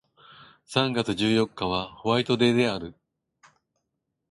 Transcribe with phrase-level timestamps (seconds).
[0.65, 2.95] 三月十四日はホワイトデーである